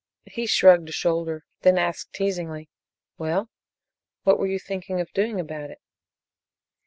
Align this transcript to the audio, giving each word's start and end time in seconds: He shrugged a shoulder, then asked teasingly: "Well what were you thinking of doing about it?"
He 0.25 0.47
shrugged 0.47 0.89
a 0.89 0.91
shoulder, 0.91 1.45
then 1.61 1.77
asked 1.77 2.11
teasingly: 2.11 2.69
"Well 3.19 3.51
what 4.23 4.39
were 4.39 4.47
you 4.47 4.57
thinking 4.57 4.99
of 4.99 5.13
doing 5.13 5.39
about 5.39 5.69
it?" 5.69 5.79